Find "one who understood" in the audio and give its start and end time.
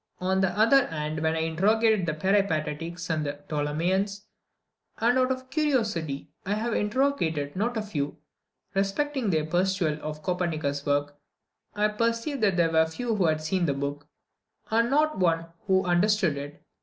15.19-16.35